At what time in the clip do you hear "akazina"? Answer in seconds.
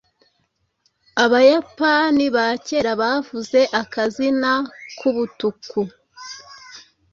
3.81-4.51